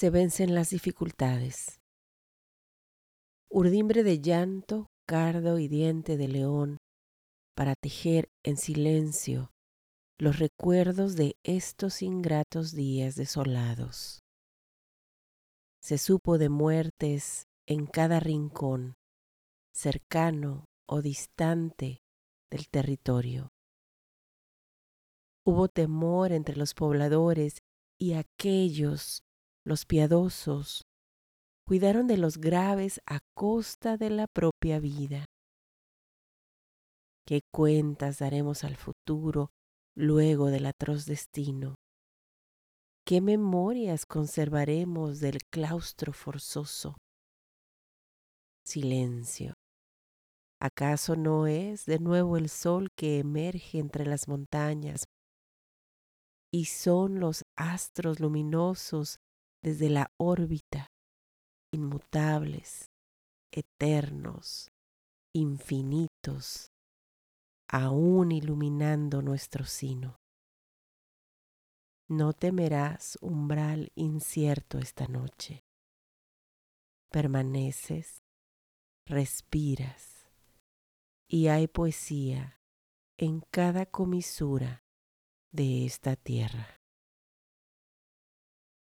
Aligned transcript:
se 0.00 0.08
vencen 0.08 0.54
las 0.54 0.70
dificultades. 0.70 1.78
Urdimbre 3.50 4.02
de 4.02 4.18
llanto, 4.18 4.86
cardo 5.06 5.58
y 5.58 5.68
diente 5.68 6.16
de 6.16 6.26
león, 6.26 6.78
para 7.54 7.74
tejer 7.74 8.30
en 8.42 8.56
silencio 8.56 9.50
los 10.18 10.38
recuerdos 10.38 11.16
de 11.16 11.36
estos 11.42 12.00
ingratos 12.00 12.72
días 12.72 13.14
desolados. 13.14 14.20
Se 15.82 15.98
supo 15.98 16.38
de 16.38 16.48
muertes 16.48 17.44
en 17.66 17.84
cada 17.84 18.20
rincón, 18.20 18.94
cercano 19.74 20.64
o 20.88 21.02
distante 21.02 21.98
del 22.50 22.70
territorio. 22.70 23.50
Hubo 25.44 25.68
temor 25.68 26.32
entre 26.32 26.56
los 26.56 26.72
pobladores 26.72 27.58
y 27.98 28.14
aquellos, 28.14 29.24
los 29.64 29.84
piadosos, 29.86 30.82
cuidaron 31.66 32.06
de 32.06 32.16
los 32.16 32.38
graves 32.38 33.00
a 33.06 33.20
costa 33.34 33.96
de 33.96 34.10
la 34.10 34.26
propia 34.26 34.80
vida. 34.80 35.26
¿Qué 37.26 37.42
cuentas 37.52 38.18
daremos 38.18 38.64
al 38.64 38.76
futuro 38.76 39.50
luego 39.94 40.46
del 40.46 40.66
atroz 40.66 41.06
destino? 41.06 41.76
¿Qué 43.06 43.20
memorias 43.20 44.06
conservaremos 44.06 45.20
del 45.20 45.38
claustro 45.50 46.12
forzoso? 46.12 46.96
Silencio. 48.64 49.54
¿Acaso 50.60 51.16
no 51.16 51.46
es 51.46 51.86
de 51.86 51.98
nuevo 51.98 52.36
el 52.36 52.48
sol 52.48 52.88
que 52.96 53.18
emerge 53.18 53.78
entre 53.78 54.06
las 54.06 54.28
montañas 54.28 55.04
y 56.52 56.66
son 56.66 57.20
los 57.20 57.42
astros 57.56 58.20
luminosos 58.20 59.18
desde 59.62 59.90
la 59.90 60.10
órbita, 60.18 60.88
inmutables, 61.72 62.90
eternos, 63.52 64.70
infinitos, 65.34 66.70
aún 67.68 68.32
iluminando 68.32 69.22
nuestro 69.22 69.64
sino. 69.64 70.16
No 72.08 72.32
temerás 72.32 73.18
umbral 73.20 73.92
incierto 73.94 74.78
esta 74.78 75.06
noche. 75.06 75.62
Permaneces, 77.12 78.22
respiras, 79.06 80.28
y 81.28 81.46
hay 81.48 81.68
poesía 81.68 82.60
en 83.16 83.42
cada 83.52 83.86
comisura 83.86 84.82
de 85.52 85.86
esta 85.86 86.16
tierra. 86.16 86.79